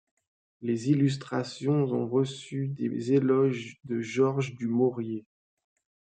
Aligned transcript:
Les 0.63 0.89
illustrations 0.89 1.83
ont 1.83 2.07
reçu 2.09 2.67
des 2.69 3.13
éloges 3.13 3.77
de 3.83 4.01
George 4.01 4.55
du 4.55 4.65
Maurier. 4.65 5.27